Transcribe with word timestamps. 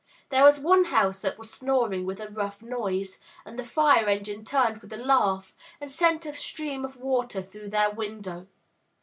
There 0.29 0.43
was 0.43 0.59
one 0.59 0.85
house 0.85 1.19
that 1.19 1.37
was 1.37 1.51
snoring 1.53 2.07
with 2.07 2.19
a 2.19 2.27
rough 2.27 2.63
noise, 2.63 3.19
and 3.45 3.59
the 3.59 3.63
fire 3.63 4.07
engine 4.09 4.43
turned 4.43 4.79
with 4.81 4.91
a 4.93 4.97
laugh 4.97 5.55
and 5.79 5.91
sent 5.91 6.25
a 6.25 6.33
stream 6.33 6.83
of 6.83 6.97
water 6.97 7.39
through 7.39 7.69
the 7.69 7.93
window. 7.95 8.47